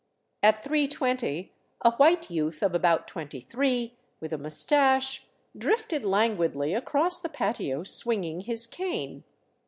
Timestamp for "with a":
4.19-4.37